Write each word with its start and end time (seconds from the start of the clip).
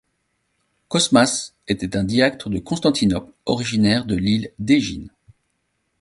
Cosmas 0.87 1.53
était 1.67 1.95
un 1.95 2.03
diacre 2.03 2.49
de 2.49 2.57
Constantinople 2.57 3.33
originaire 3.45 4.05
de 4.05 4.15
l'île 4.15 4.51
d'Égine. 4.57 5.11